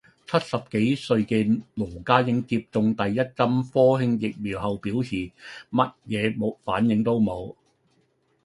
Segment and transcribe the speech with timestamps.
[0.25, 5.31] 七十幾歲嘅羅家英接種第一針科興疫苗後表示：
[5.69, 7.53] 乜嘢反應都冇